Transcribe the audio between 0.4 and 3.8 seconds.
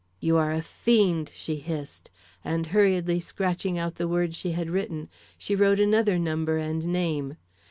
a fiend," she hissed, and hurriedly scratching